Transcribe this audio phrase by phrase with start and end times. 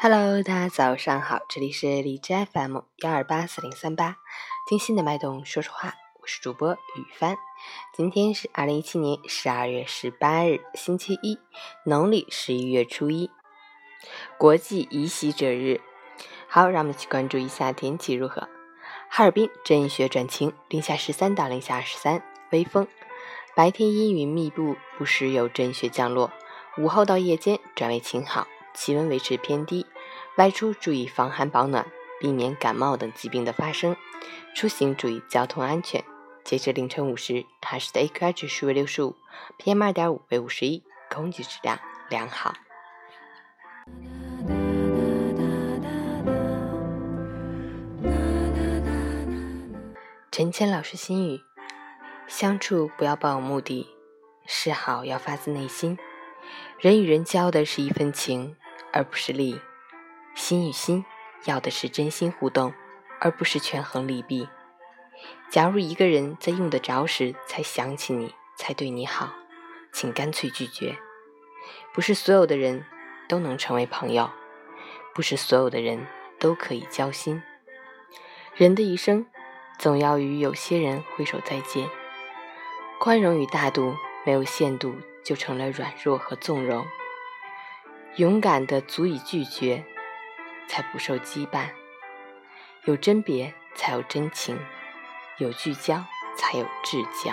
[0.00, 4.18] Hello，大家早上好，这里是荔枝 FM 幺二八四零三八，
[4.68, 7.36] 听心的脉动说说话，我是主播雨帆。
[7.92, 11.36] 今天是二零一七年十二月十八日，星期一，
[11.84, 13.28] 农历十一月初一，
[14.38, 15.80] 国际移徙者日。
[16.46, 18.48] 好，让我们一起关注一下天气如何。
[19.08, 22.22] 哈尔滨阵雪转晴，零下十三到零下二十三，
[22.52, 22.86] 微风，
[23.56, 26.30] 白天阴云密布，不时有阵雪降落，
[26.76, 28.46] 午后到夜间转为晴好。
[28.78, 29.84] 气温维持偏低，
[30.36, 31.84] 外出注意防寒保暖，
[32.20, 33.96] 避免感冒等疾病的发生。
[34.54, 36.04] 出行注意交通安全。
[36.44, 39.16] 截至凌晨五时，海市的 AQI 指数为六十五
[39.58, 42.54] ，PM 二点五为五十一，空气质量良好。
[50.30, 51.40] 陈谦老师心语：
[52.28, 53.88] 相处不要抱有目的，
[54.46, 55.98] 示好要发自内心。
[56.78, 58.56] 人与人交的是一份情。
[58.92, 59.60] 而不是利，
[60.34, 61.04] 心与心
[61.44, 62.72] 要的是真心互动，
[63.20, 64.48] 而不是权衡利弊。
[65.50, 69.32] 假如一个人在用得着时才想起你，才对你好，
[69.92, 70.96] 请干脆拒绝。
[71.92, 72.86] 不是所有的人
[73.28, 74.30] 都能成为朋友，
[75.14, 76.06] 不是所有的人
[76.38, 77.42] 都可以交心。
[78.54, 79.26] 人的一生，
[79.78, 81.88] 总要与有些人挥手再见。
[83.00, 86.86] 宽容与大度没有限度，就成了软弱和纵容。
[88.18, 89.84] 勇敢的足以拒绝，
[90.66, 91.68] 才不受羁绊；
[92.82, 94.56] 有甄别，才有真情；
[95.38, 96.04] 有聚焦，
[96.36, 97.32] 才有至交。